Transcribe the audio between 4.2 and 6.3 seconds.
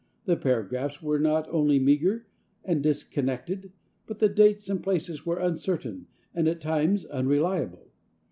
dates and places were uncertain